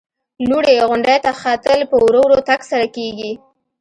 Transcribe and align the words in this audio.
لوړې 0.49 0.75
غونډۍ 0.89 1.17
ته 1.25 1.31
ختل 1.41 1.79
په 1.89 1.95
ورو 2.05 2.19
ورو 2.23 2.39
تګ 2.49 2.59
سره 2.71 2.85
کېږي. 2.95 3.31